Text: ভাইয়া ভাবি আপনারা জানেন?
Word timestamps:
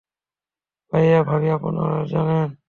ভাইয়া 0.93 1.19
ভাবি 1.23 1.47
আপনারা 1.49 1.97
জানেন? 2.05 2.47